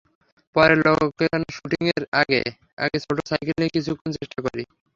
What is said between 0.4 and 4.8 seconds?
পরে লোকেশনে শুটিংয়ের আগে আগে ছোট সাইকেল নিয়ে কিছুক্ষণ চেষ্টা করি।